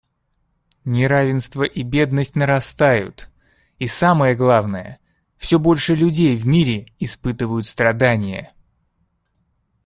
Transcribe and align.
Неравенство 0.83 1.61
и 1.61 1.83
бедность 1.83 2.35
нарастают, 2.35 3.29
и, 3.77 3.85
самое 3.85 4.33
главное, 4.33 4.99
все 5.37 5.59
больше 5.59 5.93
людей 5.93 6.35
в 6.35 6.47
мире 6.47 6.87
испытывают 6.99 7.67
страдания. 7.67 8.51